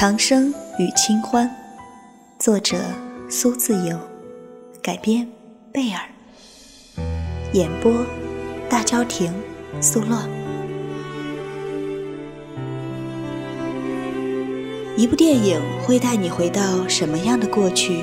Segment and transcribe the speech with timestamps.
[0.00, 1.54] 长生与清欢，
[2.38, 2.78] 作者
[3.28, 3.98] 苏自由，
[4.82, 5.28] 改编
[5.70, 6.00] 贝尔，
[7.52, 8.06] 演播
[8.66, 9.30] 大焦亭
[9.78, 10.18] 苏洛。
[14.96, 18.02] 一部电影会带你回到什么样的过去，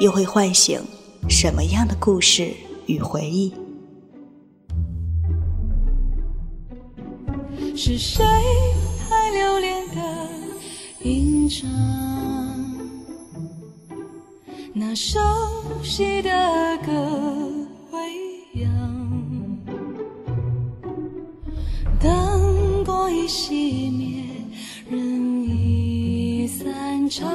[0.00, 0.80] 又会唤醒
[1.28, 2.52] 什么样的故事
[2.86, 3.52] 与回忆？
[7.74, 8.24] 是谁
[9.10, 10.33] 还留恋的
[11.04, 11.68] 吟唱？
[14.72, 15.20] 那熟
[15.82, 16.30] 悉的
[16.84, 16.90] 歌
[17.92, 19.58] 未央，
[22.00, 24.24] 灯光已熄灭，
[24.90, 27.30] 人已散场，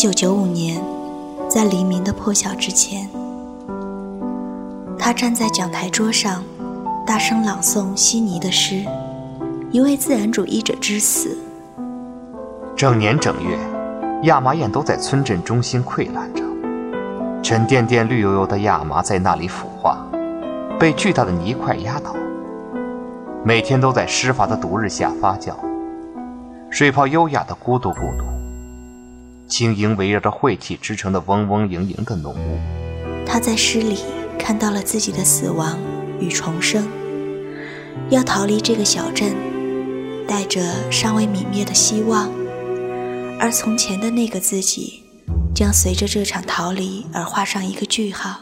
[0.00, 0.82] 九九五年，
[1.46, 3.06] 在黎明的破晓之前，
[4.98, 6.42] 他站在讲台桌上，
[7.06, 8.76] 大声朗诵悉尼的诗
[9.70, 11.36] 《一位自然主义者之死》。
[12.74, 13.58] 整年整月，
[14.22, 16.42] 亚麻宴都在村镇中心溃烂着，
[17.42, 19.98] 沉甸甸、绿油油的亚麻在那里腐化，
[20.78, 22.16] 被巨大的泥块压倒。
[23.44, 25.52] 每天都在湿滑的毒日下发酵，
[26.70, 28.24] 水泡优雅的咕嘟咕嘟，
[29.50, 32.58] 轻盈围绕着晦气织成的嗡嗡盈盈的浓雾。
[33.26, 33.98] 他在诗里
[34.38, 35.78] 看到了自己的死亡
[36.20, 36.88] 与重生，
[38.08, 39.34] 要逃离这个小镇，
[40.26, 42.30] 带着尚未泯灭的希望，
[43.38, 45.02] 而从前的那个自己，
[45.54, 48.40] 将随着这场逃离而画上一个句号。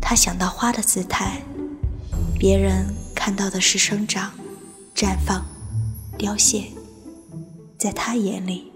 [0.00, 1.42] 他想到花的姿态，
[2.38, 4.32] 别人看到的是生长、
[4.94, 5.44] 绽放、
[6.18, 6.64] 凋谢，
[7.78, 8.71] 在他眼里，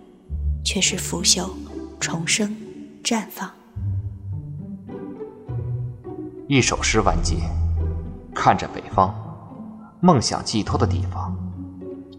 [0.67, 1.49] 却是腐朽、
[2.01, 2.55] 重生、
[3.05, 3.49] 绽放。
[6.49, 7.37] 一首诗完结，
[8.35, 9.15] 看着北方，
[10.01, 11.33] 梦想寄托的地方，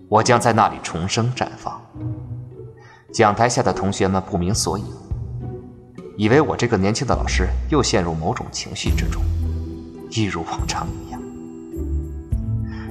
[0.07, 1.78] 我将在那里重生绽放。
[3.13, 4.84] 讲台下的同学们不明所以，
[6.16, 9.22] 以为我这个年轻的老师又陷入某种情绪之中，
[10.09, 11.22] 一如往常一样。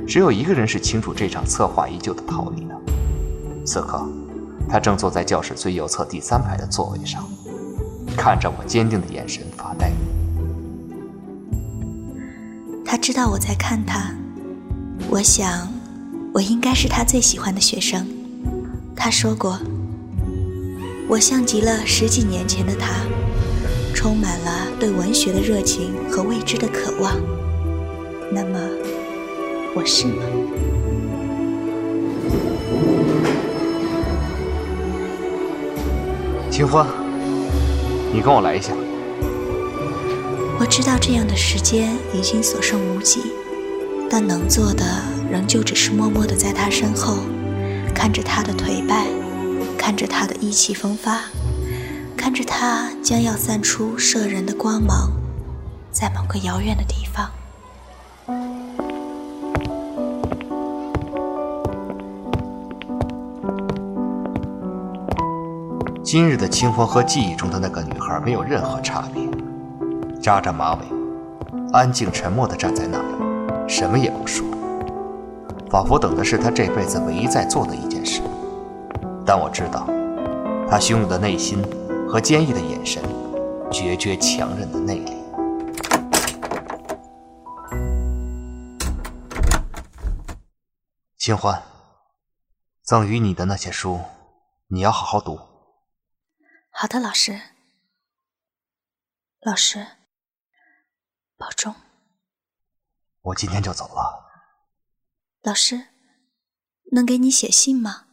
[0.06, 2.78] 只有一个人是清楚这场策划已久的逃离的。
[3.64, 4.06] 此刻，
[4.68, 7.24] 他正坐在教室最右侧第三排的座位上，
[8.16, 9.92] 看着我坚定的眼神发呆。
[12.84, 14.12] 他知道我在看他，
[15.08, 15.68] 我想，
[16.32, 18.06] 我应该是他最喜欢的学生。
[18.94, 19.58] 他说过，
[21.08, 22.92] 我像极了十几年前的他，
[23.94, 27.14] 充满了对文学的热情和未知的渴望。
[28.32, 28.58] 那么，
[29.74, 30.22] 我是吗？
[36.56, 36.86] 清欢，
[38.14, 38.72] 你跟我来一下。
[40.58, 43.20] 我知道这样的时间已经所剩无几，
[44.08, 44.82] 但能做的
[45.30, 47.18] 仍旧只是默默地在他身后，
[47.94, 49.04] 看着他的颓败，
[49.76, 51.24] 看着他的意气风发，
[52.16, 55.12] 看着他将要散出摄人的光芒，
[55.90, 57.30] 在某个遥远的地方。
[66.06, 69.28] 今日的清风和记忆中的那个女孩没有任何差别，
[70.22, 70.86] 扎着马尾，
[71.72, 74.46] 安静沉默地站在那里，什么也不说，
[75.68, 78.22] 仿佛等的是他这辈子唯一在做的一件事。
[79.26, 79.84] 但我知道，
[80.70, 81.60] 他汹涌的内心
[82.08, 83.02] 和坚毅的眼神，
[83.72, 85.12] 决绝强韧的内力。
[91.18, 91.60] 清欢，
[92.84, 93.98] 赠予你的那些书，
[94.68, 95.36] 你要好好读。
[96.78, 97.40] 好的，老师。
[99.40, 99.86] 老师，
[101.38, 101.74] 保重。
[103.22, 104.26] 我今天就走了。
[105.40, 105.86] 老师，
[106.92, 108.04] 能给你写信吗？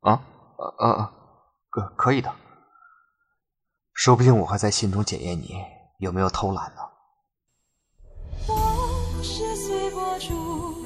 [0.00, 0.22] 啊，
[0.78, 1.12] 啊啊，
[1.70, 2.30] 可可以的。
[3.94, 5.54] 说不定我会在信中检验你
[5.98, 6.82] 有没有偷懒呢。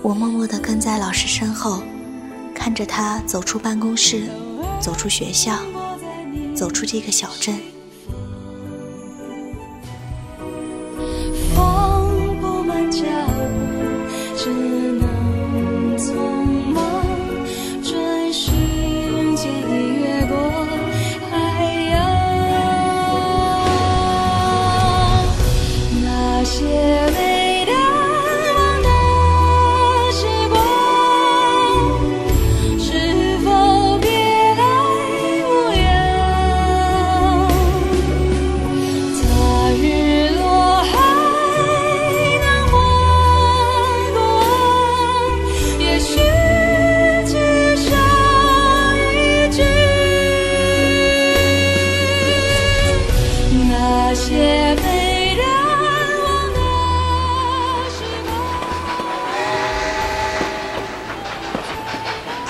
[0.04, 1.82] 我默默地跟在老师身后，
[2.54, 4.28] 看着他走出办公室，
[4.80, 5.56] 走出学校，
[6.60, 7.69] 走出这个小镇。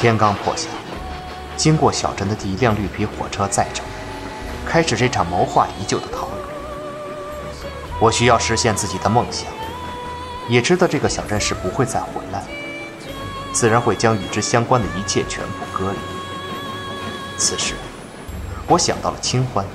[0.01, 0.67] 天刚破晓，
[1.59, 7.63] 经过小镇的第一辆绿皮火车载着我，开始这场谋划已久的逃离。
[8.01, 9.47] 我需要实现自己的梦想，
[10.49, 12.43] 也知道这个小镇是不会再回来，
[13.53, 15.99] 自然会将与之相关的一切全部割离。
[17.37, 17.75] 此时，
[18.69, 19.67] 我想到了清欢，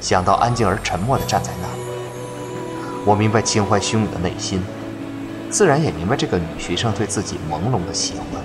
[0.00, 1.82] 想到安静而沉默地站在那里。
[3.04, 4.60] 我明白清欢汹涌的内心，
[5.50, 8.42] 自然也明白这个女学生对自己朦胧的喜欢。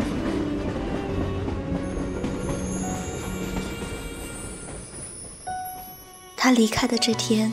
[6.44, 7.52] 他离开的这天，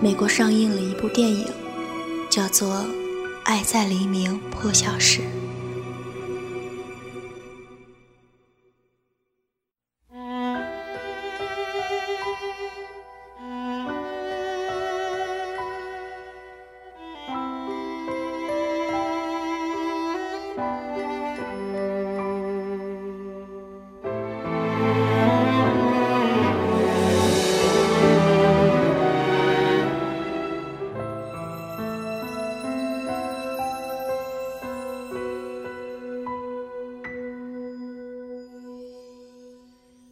[0.00, 1.44] 美国上映了一部电影，
[2.30, 2.76] 叫做
[3.42, 5.22] 《爱在黎明破晓时》。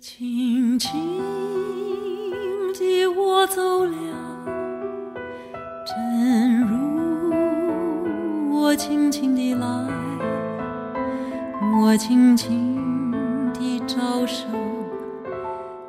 [0.01, 0.91] 轻轻
[2.73, 3.93] 地我走了，
[5.85, 9.67] 正如我轻轻地来，
[11.83, 13.13] 我轻轻
[13.53, 14.47] 地招手，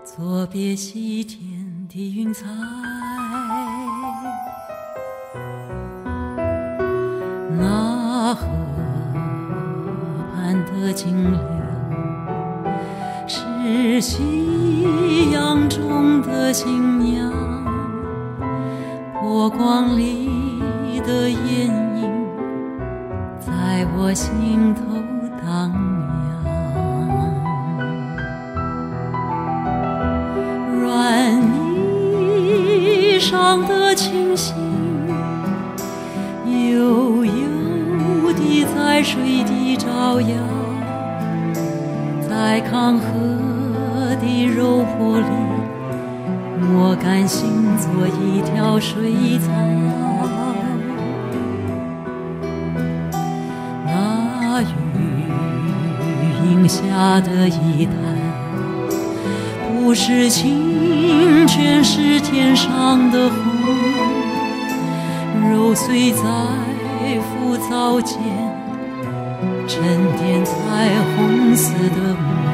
[0.03, 2.45] 作别西天的云彩。
[7.57, 8.45] 那河
[10.33, 11.39] 畔的金柳，
[14.01, 17.31] 夕阳中的新娘，
[19.21, 22.09] 波光里的艳影。
[23.39, 24.81] 在我心头
[25.45, 25.71] 荡
[26.43, 26.49] 漾，
[30.81, 34.55] 软泥上的清醒，
[36.47, 40.35] 悠悠地在水底招摇，
[42.27, 43.05] 在康河
[44.41, 45.25] 的柔波里，
[46.73, 49.51] 我甘心做一条水草。
[53.85, 54.65] 那雨，
[56.43, 57.93] 应下的一滩，
[59.67, 63.37] 不是清泉，是天上的虹，
[65.51, 66.23] 揉碎在
[67.21, 68.17] 浮藻间，
[69.67, 69.83] 沉
[70.17, 70.51] 淀彩
[71.15, 72.50] 虹似的梦。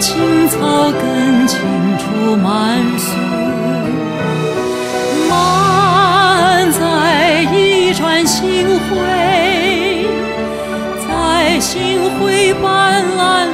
[0.00, 0.58] 青草
[0.92, 1.58] 更青。
[1.98, 3.10] 处满树，
[5.28, 10.06] 满载一船星辉，
[11.08, 13.47] 在星辉斑斓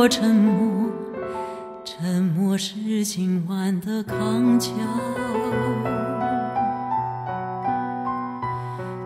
[0.00, 0.92] 我沉默，
[1.84, 4.70] 沉默是今晚的康桥。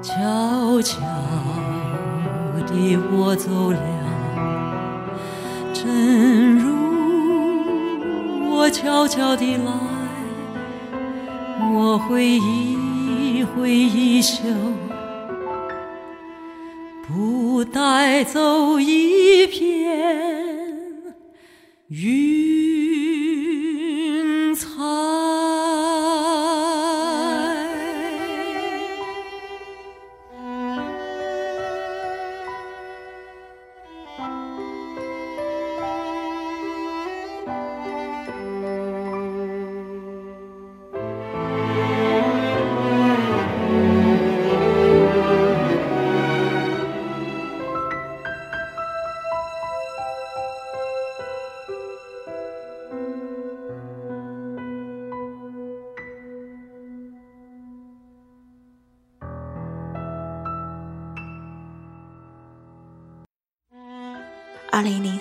[0.03, 0.99] 悄悄
[2.67, 3.81] 地我走了，
[5.73, 9.73] 正如我悄悄地来，
[11.73, 14.43] 我会一挥衣袖，
[17.09, 20.42] 不带走一片
[21.93, 22.52] 雨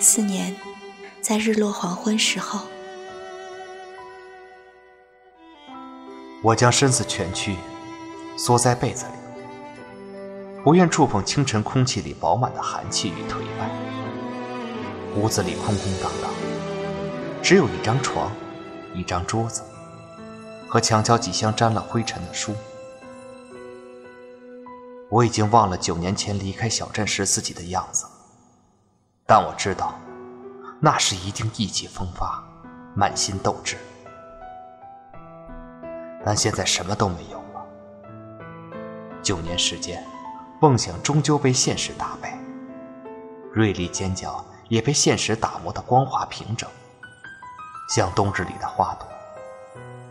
[0.02, 0.52] 四年，
[1.20, 2.66] 在日落黄昏时候，
[6.42, 7.54] 我将身子蜷曲，
[8.36, 9.12] 缩在被子里，
[10.64, 13.70] 不愿触碰清晨空气里饱满的寒气与颓败。
[15.14, 16.32] 屋子里空空荡荡，
[17.40, 18.28] 只有一张床，
[18.92, 19.62] 一张桌子，
[20.68, 22.52] 和墙角几箱沾了灰尘的书。
[25.08, 28.04] 我已经忘了九年前离开小镇时自己的样子。
[29.34, 29.94] 但我知道，
[30.78, 32.44] 那时一定意气风发，
[32.94, 33.78] 满心斗志。
[36.22, 37.66] 但现在什么都没有了。
[39.22, 40.04] 九年时间，
[40.60, 42.38] 梦想终究被现实打败，
[43.54, 46.68] 锐利尖角也被现实打磨得光滑平整，
[47.88, 49.08] 像冬日里的花朵，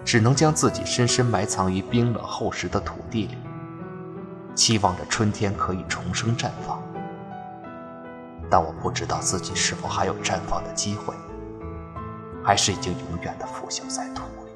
[0.03, 3.37] 只能将自己深深埋藏于冰冷厚实的土地里，
[4.55, 6.81] 期望着春天可以重生绽放。
[8.51, 11.15] 但我不知道自己是否还有绽放的机会，
[12.43, 14.50] 还是已经永远的腐朽在土里。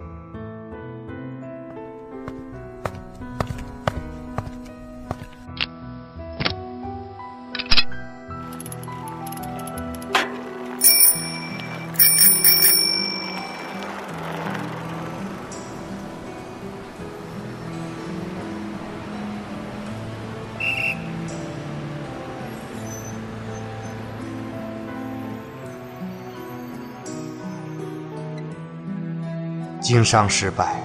[29.86, 30.82] 经商失败，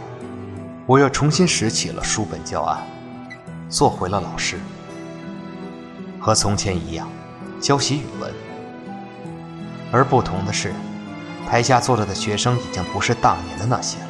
[0.85, 2.87] 我又重新拾起了书本教案，
[3.71, 4.59] 做回了老师。
[6.21, 7.09] 和从前一样，
[7.59, 8.31] 教习语文。
[9.91, 10.75] 而不同的是，
[11.49, 14.07] 台下坐着的学生已经不是当年的那些了。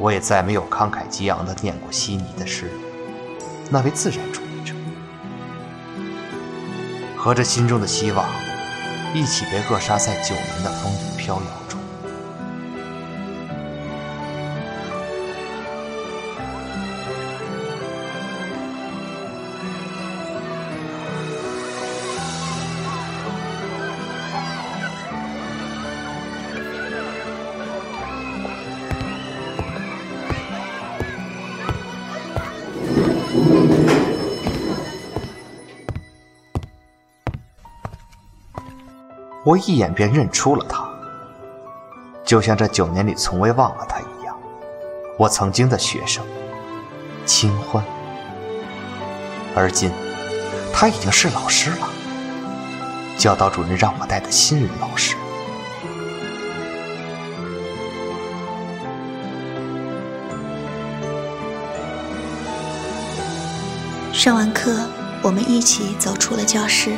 [0.00, 2.72] 我也再没有慷慨激昂地念过悉尼的诗，
[3.70, 4.74] 那位自然主义者。
[7.16, 8.26] 和着心中的希望，
[9.14, 11.65] 一起被扼杀在九年的风雨飘摇
[39.46, 40.84] 我一眼便认出了他，
[42.24, 44.36] 就像这九年里从未忘了他一样。
[45.16, 46.24] 我曾经的学生，
[47.24, 47.84] 清欢，
[49.54, 49.92] 而今
[50.72, 51.88] 他已经是老师了，
[53.16, 55.14] 教导主任让我带的新人老师。
[64.12, 64.76] 上完课，
[65.22, 66.96] 我们一起走出了教室。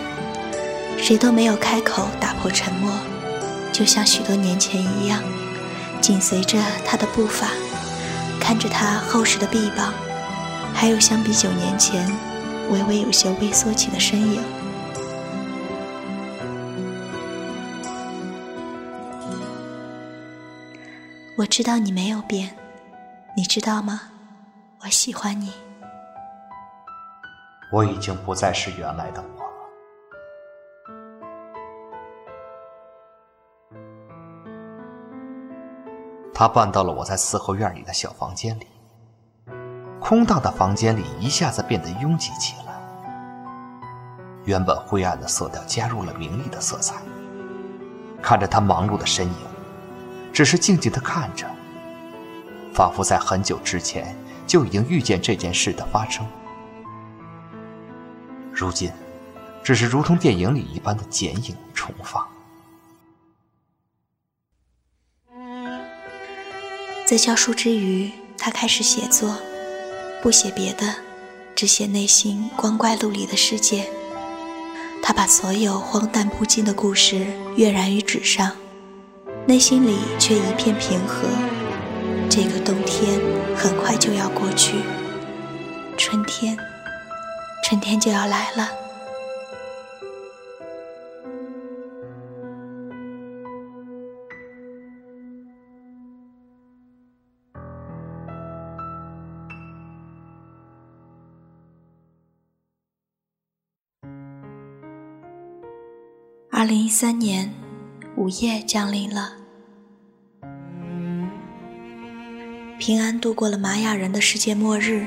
[1.00, 2.93] 谁都没有开口打破沉默，
[3.73, 5.23] 就像许多年前一样，
[6.02, 7.49] 紧随着他的步伐，
[8.38, 9.95] 看着他厚实的臂膀，
[10.75, 12.07] 还有相比九年前
[12.71, 14.43] 微微有些微缩起的身影。
[21.38, 22.50] 我知道你没有变，
[23.35, 24.02] 你知道吗？
[24.83, 25.52] 我喜欢你。
[27.73, 29.48] 我已经不再是原来的我
[36.38, 38.68] 他搬到了我在四合院里的小房间里，
[39.99, 42.80] 空荡的房间里一下子变得拥挤起来。
[44.45, 47.02] 原本灰暗的色调加入了明丽的色彩。
[48.23, 49.35] 看着他忙碌的身影，
[50.33, 51.45] 只是静静的看着，
[52.73, 54.14] 仿佛在很久之前
[54.47, 56.25] 就已经预见这件事的发生。
[58.52, 58.92] 如今，
[59.64, 62.25] 只是如同电影里一般的剪影重放。
[67.09, 69.35] 在教书之余，他开始写作，
[70.23, 70.95] 不写别的，
[71.55, 73.88] 只写内心光怪陆离的世界。
[75.03, 78.53] 他把所有荒诞不经的故事跃然于纸上，
[79.47, 81.27] 内心里却一片平和。
[82.29, 83.19] 这个冬天
[83.57, 84.75] 很快就要过去，
[85.97, 86.59] 春天，
[87.65, 88.69] 春天就要来了。
[106.59, 107.55] 二零一三年，
[108.17, 109.33] 午夜降临了。
[112.81, 115.07] 平安度过了玛雅人的世界末日，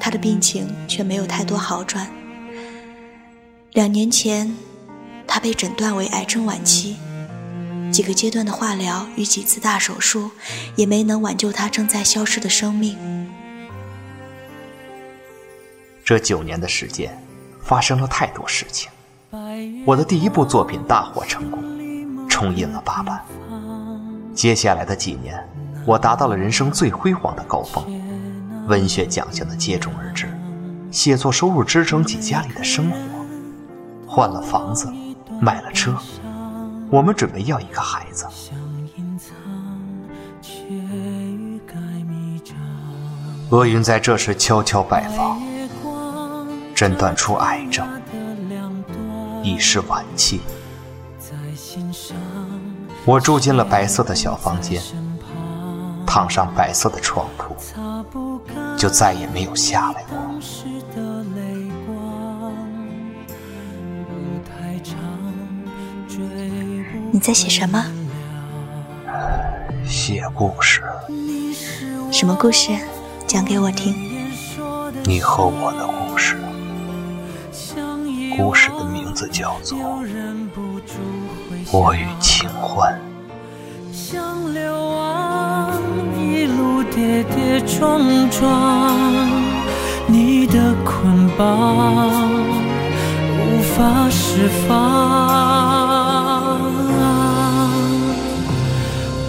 [0.00, 2.10] 他的病情却没有太多好转。
[3.72, 4.56] 两年前，
[5.26, 6.96] 他被诊断为癌症晚期，
[7.92, 10.30] 几个阶段的化疗与几次大手术
[10.76, 12.96] 也没能挽救他正在消失的生命。
[16.02, 17.22] 这九年的时间，
[17.62, 18.90] 发生了太多事情。
[19.86, 21.62] 我的第一部作品大获成功，
[22.28, 23.20] 重印了八版。
[24.34, 25.38] 接下来的几年，
[25.86, 27.84] 我达到了人生最辉煌的高峰，
[28.66, 30.26] 文学奖项的接踵而至，
[30.90, 32.96] 写作收入支撑起家里的生活，
[34.06, 34.92] 换了房子，
[35.40, 35.96] 买了车，
[36.90, 38.26] 我们准备要一个孩子。
[43.50, 45.40] 厄运在这时悄悄拜访，
[46.74, 47.86] 诊断出癌症。
[49.44, 50.40] 已是晚期，
[53.04, 54.82] 我住进了白色的小房间，
[56.06, 57.54] 躺上白色的床铺，
[58.78, 60.16] 就再也没有下来过。
[67.12, 67.84] 你在写什么？
[69.86, 70.82] 写故事。
[72.10, 72.72] 什么故事？
[73.26, 73.94] 讲给我听。
[75.04, 76.40] 你和我的故事。
[78.36, 79.78] 故事的名字叫做
[81.72, 82.92] 《我与清欢》。
[83.92, 85.72] 像流亡，
[86.18, 88.98] 一路跌跌撞撞，
[90.06, 92.30] 你的捆绑
[93.38, 94.74] 无法释放。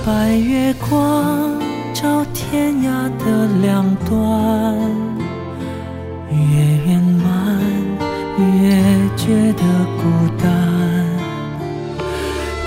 [0.06, 1.58] 白月光
[1.94, 2.88] 照天涯
[3.24, 4.16] 的两端，
[9.26, 9.64] 觉得
[9.98, 10.04] 孤
[10.38, 10.48] 单，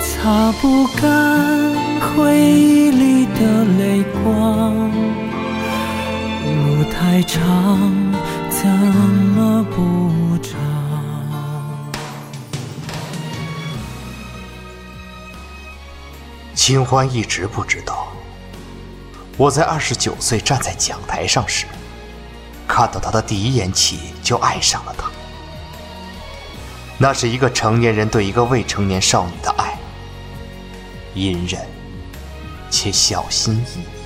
[0.01, 4.91] 擦不干回忆里的泪光。
[6.43, 7.79] 路太长，
[8.49, 10.59] 怎么不长？
[16.53, 18.09] 清欢一直不知道，
[19.37, 21.65] 我在二十九岁站在讲台上时，
[22.67, 25.09] 看到他的第一眼起就爱上了他。
[27.01, 29.79] 那是一个成年人对一个未成年少女的爱，
[31.13, 31.65] 隐忍
[32.69, 33.98] 且小心翼翼。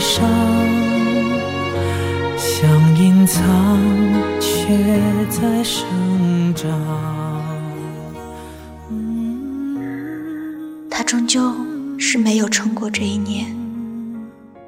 [0.00, 0.28] 上，
[2.36, 3.40] 想隐藏，
[4.40, 4.76] 却
[5.28, 5.84] 在生
[6.54, 6.68] 长。
[10.90, 11.54] 他终究
[11.98, 13.54] 是没有撑过这一年。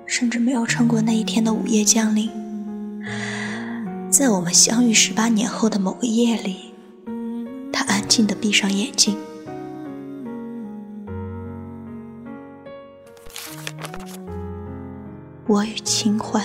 [0.05, 2.31] 甚至没有撑过那一天的午夜降临。
[4.11, 6.75] 在我们相遇十八年后的某个夜里，
[7.73, 9.16] 他安静地闭上眼睛。
[15.53, 16.43] 我与清欢，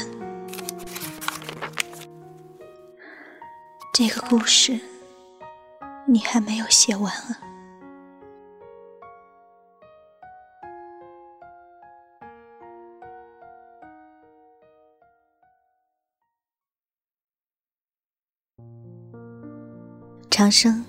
[3.94, 4.78] 这个故事
[6.06, 7.40] 你还没有写完啊。
[20.30, 20.84] 长生，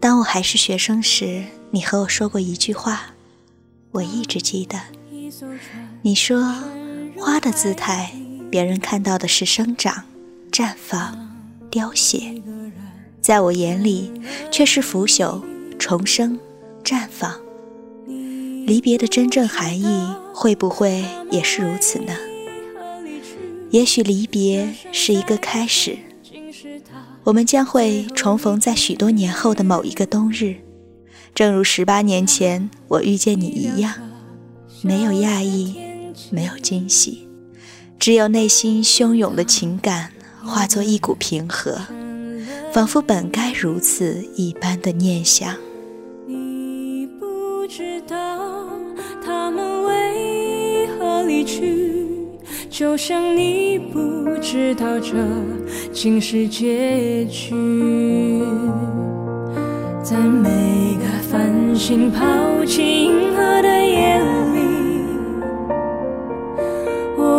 [0.00, 3.14] 当我还是学生时，你和我说过一句话，
[3.92, 4.76] 我一直记得。
[6.02, 6.52] 你说，
[7.18, 8.12] 花的姿态，
[8.50, 10.04] 别人看到的是生长、
[10.50, 11.16] 绽放、
[11.70, 12.42] 凋谢，
[13.20, 14.12] 在我眼里
[14.50, 15.42] 却是腐朽、
[15.78, 16.38] 重生、
[16.84, 17.34] 绽放。
[18.66, 22.12] 离别的真正含义，会不会也是如此呢？
[23.70, 25.96] 也许离别是一个开始。
[27.24, 30.56] 我们将会重逢在许多年后的某一个冬日，
[31.34, 33.94] 正如十八年前我遇见你一样，
[34.82, 35.76] 没有讶异，
[36.30, 37.28] 没有惊喜，
[37.98, 40.10] 只有内心汹涌的情感
[40.44, 41.78] 化作一股平和，
[42.72, 45.54] 仿佛本该如此一般的念想。
[46.26, 48.66] 你不知道
[49.24, 51.96] 他们为何离去，
[52.70, 55.14] 就像你不知道这。
[55.92, 58.44] 竟是结局，
[60.02, 60.50] 在每
[60.96, 64.20] 个繁星抛弃银河的夜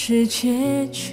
[0.00, 1.12] 是结局。